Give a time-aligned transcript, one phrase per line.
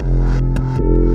[0.00, 1.11] you